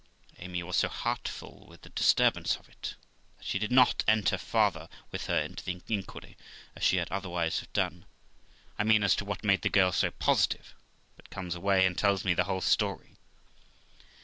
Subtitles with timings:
[0.39, 2.95] Amy was so heart full with the disturbance of it,
[3.37, 6.35] that she did not enter farther with her into the inquiry,
[6.75, 8.05] as she would otherwise have done;
[8.79, 10.73] I mean, as to what made the girl so positive;
[11.17, 13.11] but comes away, and tells me the whole story.